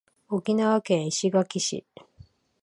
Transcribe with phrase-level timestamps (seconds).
[0.29, 1.85] 沖縄県石垣市